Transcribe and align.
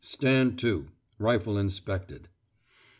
Stand 0.03 0.57
to. 0.57 0.87
Rifle 1.19 1.59
inspected. 1.59 2.27